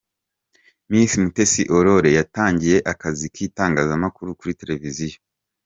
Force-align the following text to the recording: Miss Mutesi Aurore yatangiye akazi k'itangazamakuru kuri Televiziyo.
Miss 0.89 1.11
Mutesi 1.21 1.61
Aurore 1.73 2.09
yatangiye 2.19 2.77
akazi 2.91 3.25
k'itangazamakuru 3.33 4.29
kuri 4.39 4.57
Televiziyo. 4.61 5.19